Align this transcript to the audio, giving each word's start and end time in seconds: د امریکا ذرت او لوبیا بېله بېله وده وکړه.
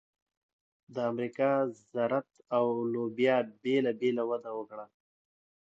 د 0.93 0.95
امریکا 1.11 1.51
ذرت 1.93 2.29
او 2.57 2.65
لوبیا 2.93 3.37
بېله 3.63 3.91
بېله 4.01 4.23
وده 4.29 4.51
وکړه. 4.57 4.85